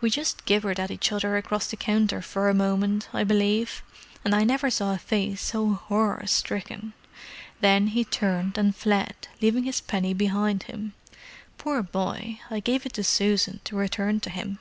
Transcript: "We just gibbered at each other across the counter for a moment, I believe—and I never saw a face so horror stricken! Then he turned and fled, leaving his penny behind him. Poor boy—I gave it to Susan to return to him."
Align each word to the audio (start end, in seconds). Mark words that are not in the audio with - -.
"We 0.00 0.10
just 0.10 0.44
gibbered 0.44 0.78
at 0.78 0.92
each 0.92 1.10
other 1.10 1.36
across 1.36 1.66
the 1.66 1.76
counter 1.76 2.22
for 2.22 2.48
a 2.48 2.54
moment, 2.54 3.08
I 3.12 3.24
believe—and 3.24 4.32
I 4.32 4.44
never 4.44 4.70
saw 4.70 4.94
a 4.94 4.98
face 4.98 5.40
so 5.42 5.72
horror 5.72 6.22
stricken! 6.28 6.92
Then 7.60 7.88
he 7.88 8.04
turned 8.04 8.56
and 8.56 8.76
fled, 8.76 9.26
leaving 9.42 9.64
his 9.64 9.80
penny 9.80 10.14
behind 10.14 10.62
him. 10.70 10.94
Poor 11.58 11.82
boy—I 11.82 12.60
gave 12.60 12.86
it 12.86 12.92
to 12.92 13.02
Susan 13.02 13.58
to 13.64 13.74
return 13.74 14.20
to 14.20 14.30
him." 14.30 14.60